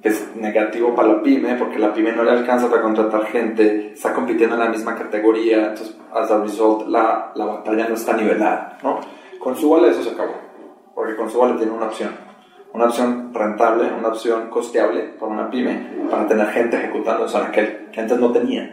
es 0.06 0.34
negativo 0.36 0.94
para 0.94 1.08
la 1.08 1.22
pyme 1.22 1.54
porque 1.56 1.78
la 1.78 1.92
pyme 1.92 2.12
no 2.12 2.22
le 2.22 2.30
alcanza 2.30 2.68
para 2.68 2.82
contratar 2.82 3.26
gente, 3.26 3.92
está 3.92 4.12
compitiendo 4.12 4.54
en 4.54 4.60
la 4.60 4.68
misma 4.68 4.94
categoría, 4.94 5.68
entonces, 5.68 5.96
as 6.12 6.30
a 6.30 6.38
result, 6.38 6.88
la, 6.88 7.32
la 7.34 7.44
batalla 7.44 7.88
no 7.88 7.94
está 7.94 8.16
nivelada, 8.16 8.78
¿no? 8.82 9.00
Con 9.38 9.56
Subale 9.56 9.90
eso 9.90 10.02
se 10.02 10.10
acabó, 10.10 10.34
porque 10.94 11.16
con 11.16 11.30
Subale 11.30 11.54
tiene 11.54 11.72
una 11.72 11.86
opción, 11.86 12.10
una 12.72 12.86
opción 12.86 13.32
rentable, 13.32 13.92
una 13.92 14.08
opción 14.08 14.48
costeable 14.48 15.14
para 15.18 15.32
una 15.32 15.50
pyme, 15.50 16.08
para 16.10 16.26
tener 16.26 16.46
gente 16.48 16.76
ejecutando 16.76 17.26
en 17.28 17.44
aquel 17.44 17.88
que 17.92 18.00
antes 18.00 18.18
no 18.18 18.32
tenía. 18.32 18.72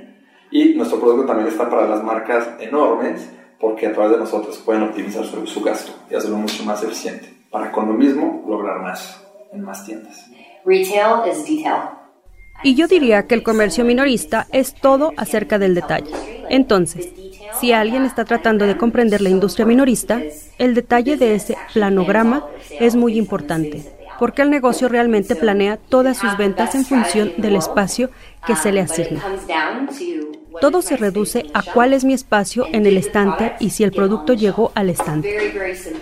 Y 0.52 0.75
nuestro 0.75 1.00
producto 1.00 1.25
también 1.25 1.48
está 1.48 1.70
para 1.70 1.88
las 1.88 2.04
marcas 2.04 2.48
enormes, 2.60 3.32
porque 3.60 3.88
a 3.88 3.94
través 3.94 4.12
de 4.12 4.18
nosotros 4.18 4.58
pueden 4.60 4.84
optimizar 4.84 5.24
su, 5.24 5.48
su 5.48 5.62
gasto 5.62 5.94
y 6.12 6.16
hacerlo 6.16 6.38
mucho 6.38 6.63
más 6.63 6.84
eficiente, 6.84 7.28
para 7.50 7.72
con 7.72 7.88
lo 7.88 7.94
mismo 7.94 8.44
lograr 8.48 8.82
más 8.82 9.25
en 9.52 9.62
más 9.62 9.86
tiendas. 9.86 10.30
Retail 10.65 11.29
is 11.29 11.46
detail. 11.46 11.89
Y 12.63 12.75
yo 12.75 12.88
diría 12.88 13.27
que 13.27 13.36
el 13.36 13.43
comercio 13.43 13.84
minorista 13.84 14.48
es 14.51 14.74
todo 14.74 15.12
acerca 15.17 15.60
del 15.60 15.75
detalle. 15.75 16.10
Entonces, 16.50 17.10
si 17.60 17.74
alguien 17.74 18.05
está 18.05 18.24
tratando 18.24 18.65
de 18.65 18.77
comprender 18.77 19.22
la 19.22 19.29
industria 19.29 19.65
minorista, 19.65 20.22
el 20.58 20.74
detalle 20.74 21.17
de 21.17 21.36
ese 21.36 21.58
planograma 21.74 22.46
es 22.79 22.96
muy 22.96 23.17
importante, 23.17 23.84
porque 24.17 24.41
el 24.41 24.50
negocio 24.50 24.88
realmente 24.88 25.36
planea 25.36 25.77
todas 25.77 26.17
sus 26.17 26.38
ventas 26.38 26.75
en 26.75 26.86
función 26.86 27.34
del 27.38 27.58
espacio 27.58 28.10
que 28.48 28.55
se 28.55 28.72
le 28.72 28.82
asigna. 28.82 29.22
Todo 30.62 30.81
se 30.81 30.98
reduce 30.98 31.45
a 31.53 31.63
cuál 31.63 31.93
es 31.93 32.03
mi 32.03 32.13
espacio 32.13 32.67
en 32.72 32.86
el 32.86 32.98
estante 32.98 33.53
y 33.60 33.72
si 33.72 33.83
el 33.83 33.91
producto 33.91 34.33
llegó 34.33 34.72
al 34.75 34.89
estante. 34.89 35.53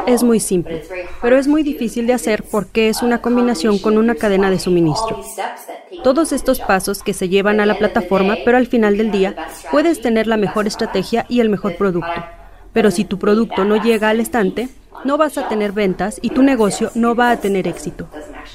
Es 0.08 0.24
muy 0.24 0.40
simple, 0.40 0.84
pero 1.22 1.38
es 1.38 1.48
muy 1.48 1.64
difícil 1.64 2.08
de 2.08 2.14
hacer 2.14 2.44
porque 2.44 2.90
es 2.90 3.02
una 3.02 3.22
combinación 3.22 3.80
con 3.80 3.98
una 3.98 4.16
cadena 4.16 4.50
de 4.50 4.60
suministro. 4.60 5.22
Todos 6.04 6.32
estos 6.32 6.60
pasos 6.60 7.04
que 7.04 7.14
se 7.14 7.30
llevan 7.30 7.60
a 7.60 7.66
la 7.66 7.78
plataforma, 7.78 8.38
pero 8.46 8.58
al 8.58 8.68
final 8.68 8.98
del 8.98 9.12
día 9.12 9.36
puedes 9.72 10.02
tener 10.02 10.28
la 10.28 10.38
mejor 10.38 10.68
estrategia 10.68 11.26
y 11.30 11.40
el 11.40 11.50
mejor 11.50 11.76
producto. 11.78 12.24
Pero 12.74 12.92
si 12.92 13.04
tu 13.04 13.20
producto 13.20 13.66
no 13.66 13.82
llega 13.82 14.10
al 14.10 14.20
estante, 14.20 14.70
no 15.06 15.18
vas 15.18 15.38
a 15.38 15.48
tener 15.48 15.72
ventas 15.72 16.20
y 16.22 16.30
tu 16.30 16.44
negocio 16.44 16.92
no 16.96 17.16
va 17.16 17.32
a 17.32 17.38
tener 17.38 17.68
éxito. 17.68 18.08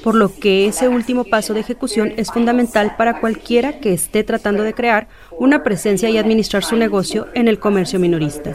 Por 0.03 0.15
lo 0.15 0.35
que 0.35 0.67
ese 0.67 0.89
último 0.89 1.25
paso 1.25 1.55
de 1.55 1.61
ejecución 1.61 2.13
es 2.17 2.31
fundamental 2.31 2.95
para 2.97 3.21
cualquiera 3.21 3.81
que 3.81 3.93
esté 3.93 4.25
tratando 4.25 4.63
de 4.63 4.75
crear 4.75 5.09
una 5.39 5.63
presencia 5.63 6.09
y 6.09 6.19
administrar 6.19 6.65
su 6.65 6.77
negocio 6.77 7.27
en 7.35 7.49
el 7.49 7.59
comercio 7.59 7.99
minorista. 7.99 8.55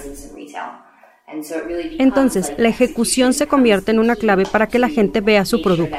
Entonces, 1.98 2.54
la 2.58 2.70
ejecución 2.70 3.34
se 3.34 3.48
convierte 3.48 3.92
en 3.92 4.00
una 4.00 4.16
clave 4.16 4.46
para 4.46 4.68
que 4.68 4.80
la 4.80 4.90
gente 4.90 5.22
vea 5.22 5.46
su 5.46 5.62
producto. 5.62 5.98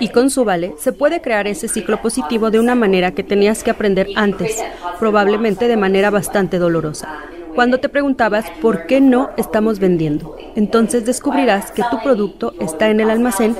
Y 0.00 0.08
con 0.08 0.30
su 0.30 0.44
vale 0.44 0.74
se 0.78 0.92
puede 0.92 1.20
crear 1.20 1.46
ese 1.46 1.68
ciclo 1.68 2.00
positivo 2.00 2.50
de 2.50 2.58
una 2.58 2.74
manera 2.74 3.12
que 3.12 3.22
tenías 3.22 3.62
que 3.62 3.70
aprender 3.70 4.08
antes, 4.16 4.58
probablemente 4.98 5.68
de 5.68 5.76
manera 5.76 6.10
bastante 6.10 6.58
dolorosa 6.58 7.20
cuando 7.54 7.78
te 7.78 7.88
preguntabas 7.88 8.50
por 8.60 8.86
qué 8.86 9.00
no 9.00 9.30
estamos 9.36 9.78
vendiendo. 9.78 10.36
Entonces 10.56 11.04
descubrirás 11.04 11.70
que 11.70 11.82
tu 11.90 12.00
producto 12.02 12.54
está 12.60 12.88
en 12.88 13.00
el 13.00 13.10
almacén 13.10 13.56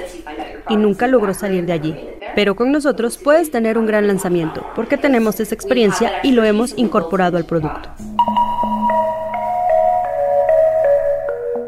y 0.68 0.76
nunca 0.76 1.06
logró 1.06 1.34
salir 1.34 1.66
de 1.66 1.72
allí. 1.72 1.96
Pero 2.34 2.56
con 2.56 2.72
nosotros 2.72 3.18
puedes 3.18 3.50
tener 3.50 3.78
un 3.78 3.86
gran 3.86 4.06
lanzamiento 4.06 4.64
porque 4.74 4.96
tenemos 4.96 5.40
esa 5.40 5.54
experiencia 5.54 6.12
y 6.22 6.32
lo 6.32 6.44
hemos 6.44 6.76
incorporado 6.76 7.36
al 7.36 7.44
producto. 7.44 7.90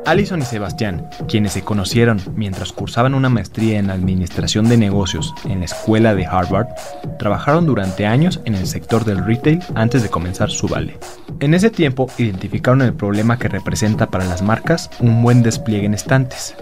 Allison 0.07 0.41
y 0.41 0.45
Sebastián, 0.45 1.09
quienes 1.29 1.53
se 1.53 1.63
conocieron 1.63 2.21
mientras 2.35 2.73
cursaban 2.73 3.15
una 3.15 3.29
maestría 3.29 3.79
en 3.79 3.91
Administración 3.91 4.69
de 4.69 4.77
Negocios 4.77 5.35
en 5.45 5.61
la 5.61 5.65
Escuela 5.65 6.15
de 6.15 6.27
Harvard, 6.27 6.69
trabajaron 7.19 7.67
durante 7.67 8.07
años 8.07 8.41
en 8.45 8.55
el 8.55 8.67
sector 8.67 9.05
del 9.05 9.25
retail 9.25 9.63
antes 9.75 10.03
de 10.03 10.11
comenzar 10.11 10.51
su 10.51 10.69
vale. 10.69 10.99
En 11.41 11.55
ese 11.55 11.71
tiempo 11.71 12.07
identificaron 12.19 12.83
el 12.83 12.95
problema 12.95 13.39
que 13.39 13.49
representa 13.49 14.11
para 14.11 14.25
las 14.25 14.43
marcas 14.43 14.91
un 15.01 15.23
buen 15.23 15.43
despliegue 15.43 15.87
en 15.87 15.95
estantes, 15.95 16.55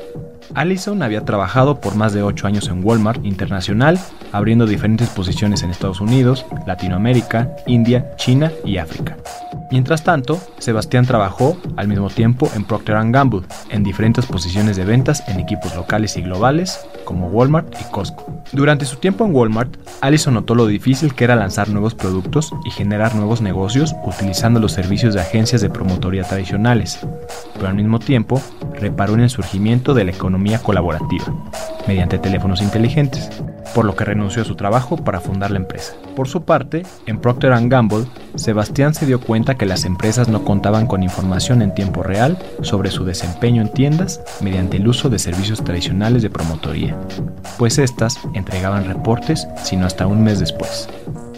Allison 0.54 1.02
había 1.02 1.24
trabajado 1.24 1.80
por 1.80 1.94
más 1.94 2.12
de 2.12 2.22
8 2.22 2.46
años 2.46 2.68
en 2.68 2.84
Walmart 2.84 3.24
Internacional, 3.24 3.98
abriendo 4.32 4.66
diferentes 4.66 5.08
posiciones 5.08 5.62
en 5.62 5.70
Estados 5.70 6.00
Unidos, 6.00 6.44
Latinoamérica, 6.66 7.56
India, 7.66 8.14
China 8.16 8.52
y 8.64 8.78
África. 8.78 9.16
Mientras 9.72 10.04
tanto, 10.04 10.38
Sebastián 10.58 11.06
trabajó 11.06 11.56
al 11.78 11.88
mismo 11.88 12.10
tiempo 12.10 12.50
en 12.54 12.64
Procter 12.64 12.94
Gamble, 13.10 13.40
en 13.70 13.82
diferentes 13.82 14.26
posiciones 14.26 14.76
de 14.76 14.84
ventas 14.84 15.26
en 15.28 15.40
equipos 15.40 15.74
locales 15.74 16.18
y 16.18 16.20
globales, 16.20 16.78
como 17.06 17.28
Walmart 17.28 17.74
y 17.80 17.90
Costco. 17.90 18.42
Durante 18.52 18.84
su 18.84 18.96
tiempo 18.96 19.24
en 19.24 19.34
Walmart, 19.34 19.74
Allison 20.02 20.34
notó 20.34 20.54
lo 20.54 20.66
difícil 20.66 21.14
que 21.14 21.24
era 21.24 21.36
lanzar 21.36 21.70
nuevos 21.70 21.94
productos 21.94 22.52
y 22.66 22.70
generar 22.70 23.14
nuevos 23.14 23.40
negocios 23.40 23.94
utilizando 24.04 24.60
los 24.60 24.72
servicios 24.72 25.14
de 25.14 25.22
agencias 25.22 25.62
de 25.62 25.70
promotoría 25.70 26.24
tradicionales, 26.24 26.98
pero 27.54 27.68
al 27.68 27.74
mismo 27.74 27.98
tiempo 27.98 28.42
reparó 28.78 29.14
en 29.14 29.20
el 29.20 29.30
surgimiento 29.30 29.94
de 29.94 30.04
la 30.04 30.10
economía 30.10 30.58
colaborativa, 30.58 31.24
mediante 31.86 32.18
teléfonos 32.18 32.62
inteligentes, 32.62 33.30
por 33.74 33.84
lo 33.84 33.96
que 33.96 34.04
renunció 34.04 34.42
a 34.42 34.44
su 34.44 34.54
trabajo 34.54 34.96
para 34.96 35.20
fundar 35.20 35.50
la 35.50 35.58
empresa. 35.58 35.94
Por 36.16 36.28
su 36.28 36.44
parte, 36.44 36.82
en 37.06 37.18
Procter 37.20 37.52
Gamble, 37.68 38.06
Sebastián 38.34 38.94
se 38.94 39.06
dio 39.06 39.20
cuenta 39.20 39.56
que 39.56 39.66
las 39.66 39.84
empresas 39.84 40.28
no 40.28 40.44
contaban 40.44 40.86
con 40.86 41.02
información 41.02 41.62
en 41.62 41.74
tiempo 41.74 42.02
real 42.02 42.38
sobre 42.62 42.90
su 42.90 43.04
desempeño 43.04 43.62
en 43.62 43.72
tiendas 43.72 44.20
mediante 44.40 44.76
el 44.76 44.88
uso 44.88 45.08
de 45.08 45.18
servicios 45.18 45.62
tradicionales 45.64 46.22
de 46.22 46.30
promotoría, 46.30 46.96
pues 47.58 47.78
éstas 47.78 48.18
entregaban 48.34 48.84
reportes 48.84 49.48
sino 49.62 49.86
hasta 49.86 50.06
un 50.06 50.22
mes 50.22 50.40
después. 50.40 50.88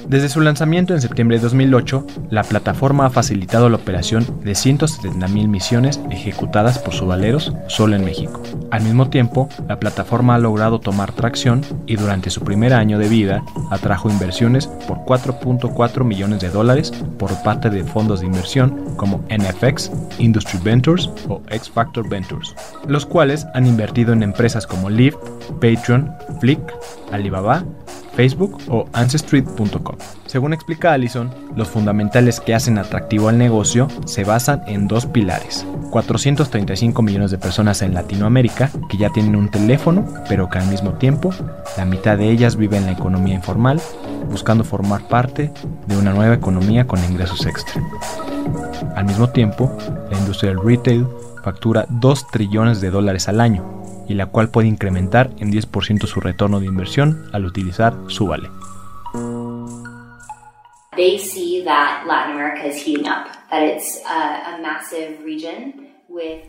Desde 0.09 0.29
su 0.29 0.43
lanzamiento 0.43 0.93
en 0.93 1.01
septiembre 1.01 1.39
de 1.39 1.43
2008, 1.45 2.07
la 2.29 2.43
plataforma 2.43 3.07
ha 3.07 3.11
facilitado 3.11 3.71
la 3.71 3.77
operación 3.77 4.27
de 4.43 4.53
170.000 4.53 5.49
misiones 5.49 5.99
ejecutadas 6.11 6.79
por 6.79 6.93
subaleros 6.93 7.55
solo 7.69 7.97
en 7.97 8.05
México. 8.05 8.43
Al 8.71 8.83
mismo 8.83 9.09
tiempo, 9.09 9.49
la 9.67 9.81
plataforma 9.81 10.35
ha 10.35 10.39
logrado 10.39 10.79
tomar 10.79 11.13
tracción 11.13 11.63
y 11.87 11.97
durante 11.97 12.29
su 12.29 12.43
primer 12.43 12.75
año 12.75 12.99
de 12.99 13.09
vida 13.09 13.43
atrajo 13.71 14.11
inversiones 14.11 14.67
por 14.67 14.99
4.4 14.99 16.05
millones 16.05 16.41
de 16.41 16.51
dólares 16.51 16.93
por 17.19 17.31
parte 17.43 17.71
de 17.71 17.83
fondos 17.85 18.21
de 18.21 18.27
inversión 18.27 18.95
como 18.97 19.25
NFX, 19.31 19.91
Industry 20.19 20.61
Ventures 20.63 21.09
o 21.29 21.41
X 21.49 21.71
Factor 21.71 22.07
Ventures, 22.09 22.55
los 22.87 23.07
cuales 23.07 23.47
han 23.55 23.67
invertido 23.67 24.13
en 24.13 24.23
empresas 24.23 24.67
como 24.67 24.91
Lyft, 24.91 25.17
Patreon, 25.61 26.13
Flick, 26.41 26.61
Alibaba 27.11 27.65
Facebook 28.17 28.59
o 28.69 28.87
Ancestry.com. 28.93 29.97
Según 30.27 30.53
explica 30.53 30.93
Allison, 30.93 31.31
los 31.57 31.69
fundamentales 31.69 32.41
que 32.41 32.55
hacen 32.55 32.79
atractivo 32.79 33.29
al 33.29 33.39
negocio 33.39 33.89
se 34.05 34.25
basan 34.25 34.63
en 34.67 34.89
dos 34.89 35.07
pilares. 35.07 35.67
435 35.91 37.03
millones 37.03 37.31
de 37.31 37.39
personas 37.39 37.83
en 37.83 37.95
Latinoamérica 37.95 38.71
que 38.89 38.97
ya 38.97 39.11
tienen 39.11 39.37
un 39.37 39.51
teléfono, 39.51 40.05
pero 40.29 40.49
que 40.49 40.59
al 40.59 40.67
mismo 40.69 40.95
tiempo 40.95 41.33
la 41.77 41.85
mitad 41.85 42.19
de 42.19 42.31
ellas 42.31 42.57
vive 42.57 42.77
en 42.77 42.87
la 42.87 42.93
economía 42.93 43.35
informal, 43.35 43.81
buscando 44.31 44.65
formar 44.65 45.07
parte 45.07 45.53
de 45.87 45.97
una 45.97 46.13
nueva 46.13 46.35
economía 46.35 46.87
con 46.87 46.99
ingresos 47.05 47.47
extra. 47.47 47.83
Al 48.97 49.05
mismo 49.05 49.29
tiempo, 49.29 49.77
la 50.11 50.19
industria 50.19 50.51
del 50.51 50.65
retail 50.65 51.07
factura 51.45 51.87
2 51.89 52.27
trillones 52.29 52.81
de 52.81 52.91
dólares 52.91 53.29
al 53.29 53.41
año, 53.41 53.84
y 54.09 54.15
la 54.15 54.27
cual 54.27 54.51
puede 54.51 54.69
incrementar 54.69 55.31
en 55.39 55.53
10% 55.53 56.07
su 56.07 56.21
retorno 56.21 56.61
de 56.61 56.67
inversión 56.67 57.29
al 57.33 57.45
utilizar 57.45 57.95
su 58.09 58.27
vale. 58.27 58.49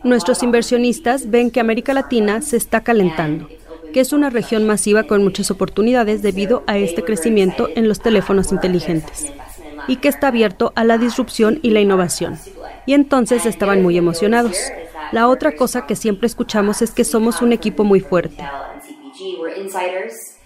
Nuestros 0.04 0.42
inversionistas 0.42 1.30
ven 1.30 1.50
que 1.50 1.60
América 1.60 1.94
Latina 1.94 2.42
se 2.42 2.56
está 2.56 2.82
calentando, 2.82 3.48
que 3.92 4.00
es 4.00 4.12
una 4.12 4.30
región 4.30 4.66
masiva 4.66 5.04
con 5.04 5.24
muchas 5.24 5.50
oportunidades 5.50 6.22
debido 6.22 6.62
a 6.66 6.78
este 6.78 7.02
crecimiento 7.02 7.68
en 7.74 7.88
los 7.88 8.00
teléfonos 8.00 8.52
inteligentes 8.52 9.32
y 9.88 9.96
que 9.96 10.08
está 10.08 10.28
abierto 10.28 10.72
a 10.74 10.84
la 10.84 10.98
disrupción 10.98 11.58
y 11.62 11.70
la 11.70 11.80
innovación. 11.80 12.38
Y 12.86 12.94
entonces 12.94 13.46
estaban 13.46 13.82
muy 13.82 13.98
emocionados. 13.98 14.56
La 15.12 15.28
otra 15.28 15.52
cosa 15.52 15.86
que 15.86 15.96
siempre 15.96 16.26
escuchamos 16.26 16.82
es 16.82 16.90
que 16.90 17.04
somos 17.04 17.42
un 17.42 17.52
equipo 17.52 17.84
muy 17.84 18.00
fuerte. 18.00 18.44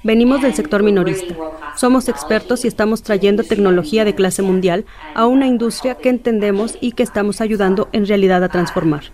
Venimos 0.02 0.40
del 0.40 0.54
sector 0.54 0.82
minorista. 0.82 1.34
Somos 1.76 2.08
expertos 2.08 2.64
y 2.64 2.68
estamos 2.68 3.02
trayendo 3.02 3.44
tecnología 3.44 4.04
de 4.04 4.14
clase 4.14 4.42
mundial 4.42 4.86
a 5.14 5.26
una 5.26 5.46
industria 5.46 5.96
que 5.96 6.08
entendemos 6.08 6.78
y 6.80 6.92
que 6.92 7.02
estamos 7.02 7.40
ayudando 7.40 7.88
en 7.92 8.06
realidad 8.06 8.42
a 8.42 8.48
transformar. 8.48 9.04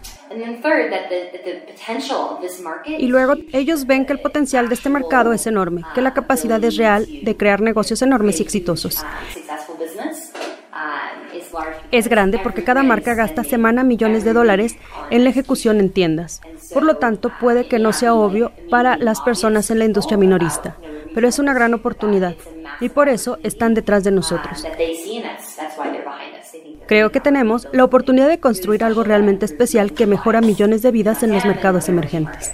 Y 2.87 3.06
luego 3.09 3.35
ellos 3.52 3.87
ven 3.87 4.06
que 4.06 4.12
el 4.12 4.21
potencial 4.21 4.68
de 4.68 4.75
este 4.75 4.88
mercado 4.88 5.33
es 5.33 5.47
enorme, 5.47 5.83
que 5.95 6.02
la 6.02 6.14
capacidad 6.14 6.62
es 6.62 6.76
real 6.76 7.06
de 7.23 7.37
crear 7.37 7.61
negocios 7.61 8.02
enormes 8.02 8.38
y 8.38 8.42
exitosos. 8.42 9.04
Es 11.93 12.09
grande 12.09 12.38
porque 12.43 12.64
cada 12.64 12.83
marca 12.83 13.14
gasta 13.14 13.45
semana 13.45 13.85
millones 13.85 14.25
de 14.25 14.33
dólares 14.33 14.76
en 15.11 15.25
la 15.25 15.31
ejecución 15.31 15.81
en 15.81 15.90
tiendas. 15.90 16.40
Por 16.73 16.83
lo 16.83 16.97
tanto, 16.97 17.33
puede 17.40 17.69
que 17.69 17.78
no 17.78 17.93
sea 17.93 18.14
obvio 18.14 18.52
para 18.71 18.97
las 18.97 19.21
personas 19.21 19.71
en 19.71 19.78
la 19.78 19.85
industria 19.85 20.19
minorista. 20.19 20.76
pero 21.14 21.28
es 21.28 21.38
una 21.38 21.55
gran 21.55 21.73
oportunidad 21.73 22.35
y 22.78 22.90
por 22.90 23.09
eso 23.09 23.38
están 23.43 23.73
detrás 23.73 24.05
de 24.05 24.11
nosotros. 24.11 24.66
Creo 26.87 27.11
que 27.11 27.21
tenemos 27.21 27.66
la 27.73 27.85
oportunidad 27.85 28.28
de 28.28 28.38
construir 28.38 28.85
algo 28.85 29.02
realmente 29.02 29.47
especial 29.47 29.93
que 29.93 30.07
mejora 30.07 30.43
millones 30.43 30.83
de 30.83 30.90
vidas 30.90 31.23
en 31.23 31.33
los 31.33 31.47
mercados 31.47 31.88
emergentes. 31.88 32.52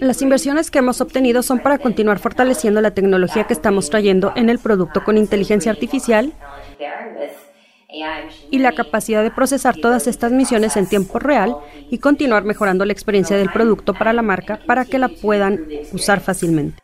Las 0.00 0.20
inversiones 0.20 0.70
que 0.70 0.78
hemos 0.78 1.00
obtenido 1.00 1.42
son 1.42 1.60
para 1.60 1.78
continuar 1.78 2.18
fortaleciendo 2.18 2.80
la 2.80 2.92
tecnología 2.92 3.44
que 3.44 3.52
estamos 3.52 3.88
trayendo 3.88 4.32
en 4.34 4.48
el 4.48 4.58
producto 4.58 5.04
con 5.04 5.16
inteligencia 5.16 5.70
artificial 5.70 6.32
y 8.50 8.58
la 8.58 8.72
capacidad 8.72 9.22
de 9.22 9.30
procesar 9.30 9.76
todas 9.76 10.06
estas 10.06 10.32
misiones 10.32 10.76
en 10.76 10.86
tiempo 10.86 11.18
real 11.18 11.56
y 11.90 11.98
continuar 11.98 12.44
mejorando 12.44 12.84
la 12.84 12.92
experiencia 12.92 13.36
del 13.36 13.50
producto 13.50 13.94
para 13.94 14.12
la 14.12 14.22
marca 14.22 14.60
para 14.66 14.84
que 14.86 14.98
la 14.98 15.08
puedan 15.08 15.66
usar 15.92 16.20
fácilmente. 16.20 16.82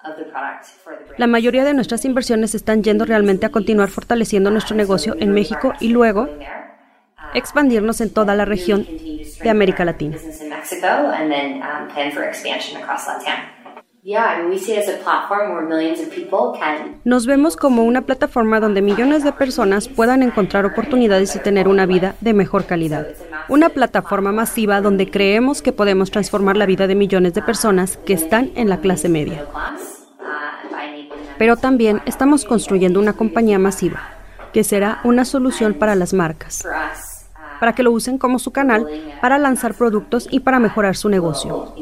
La 1.17 1.27
mayoría 1.27 1.65
de 1.65 1.75
nuestras 1.75 2.05
inversiones 2.05 2.55
están 2.55 2.85
yendo 2.85 3.05
realmente 3.05 3.47
a 3.47 3.51
continuar 3.51 3.89
fortaleciendo 3.89 4.51
nuestro 4.51 4.77
negocio 4.77 5.17
en 5.19 5.33
México 5.33 5.73
y 5.81 5.89
luego 5.89 6.29
expandirnos 7.35 8.01
en 8.01 8.11
toda 8.11 8.35
la 8.35 8.45
región 8.45 8.87
de 9.43 9.51
América 9.51 9.85
Latina. 9.85 10.17
Nos 17.05 17.27
vemos 17.27 17.57
como 17.57 17.85
una 17.85 18.03
plataforma 18.03 18.61
donde 18.61 18.81
millones 18.81 19.25
de 19.25 19.33
personas 19.33 19.89
puedan 19.89 20.23
encontrar 20.23 20.65
oportunidades 20.65 21.35
y 21.37 21.41
tener 21.41 21.69
una 21.69 21.85
vida 21.85 22.15
de 22.21 22.33
mejor 22.33 22.65
calidad. 22.65 23.09
Una 23.49 23.69
plataforma 23.69 24.33
masiva 24.33 24.81
donde 24.81 25.11
creemos 25.11 25.63
que 25.63 25.73
podemos 25.73 26.11
transformar 26.11 26.57
la 26.57 26.67
vida 26.67 26.87
de 26.87 26.95
millones 26.95 27.35
de 27.35 27.43
personas 27.43 27.97
que 27.99 28.13
están 28.13 28.51
en 28.55 28.69
la 28.69 28.79
clase 28.79 29.09
media. 29.09 29.45
Pero 31.37 31.57
también 31.57 32.01
estamos 32.07 32.45
construyendo 32.45 33.01
una 33.01 33.13
compañía 33.13 33.59
masiva, 33.59 34.01
que 34.53 34.65
será 34.65 35.01
una 35.05 35.25
solución 35.25 35.75
para 35.75 35.95
las 35.95 36.15
marcas 36.15 36.65
para 37.59 37.75
que 37.75 37.83
lo 37.83 37.93
usen 37.93 38.19
como 38.19 38.39
su 38.39 38.51
canal 38.51 38.87
para 39.21 39.39
lanzar 39.39 39.75
productos 39.75 40.29
y 40.31 40.41
para 40.41 40.59
mejorar 40.59 40.97
su 40.97 41.09
negocio. 41.09 41.75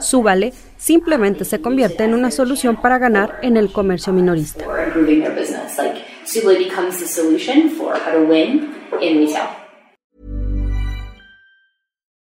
Súbale 0.00 0.52
simplemente 0.76 1.44
se 1.44 1.60
convierte 1.60 2.04
en 2.04 2.14
una 2.14 2.30
solución 2.30 2.76
para 2.76 2.98
ganar 2.98 3.38
en 3.42 3.56
el 3.56 3.72
comercio 3.72 4.12
minorista. 4.12 4.64